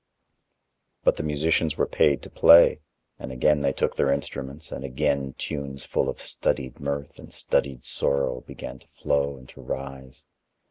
But 1.03 1.15
the 1.17 1.21
musicians 1.21 1.77
were 1.77 1.85
paid 1.85 2.23
to 2.23 2.29
play 2.31 2.79
and 3.19 3.31
again 3.31 3.61
they 3.61 3.71
took 3.71 3.95
their 3.95 4.11
instruments 4.11 4.71
and 4.71 4.83
again 4.83 5.35
tunes 5.37 5.83
full 5.85 6.09
of 6.09 6.19
studied 6.19 6.79
mirth 6.79 7.19
and 7.19 7.31
studied 7.31 7.85
sorrow 7.85 8.41
began 8.47 8.79
to 8.79 8.87
flow 8.87 9.37
and 9.37 9.47
to 9.49 9.61
rise. 9.61 10.25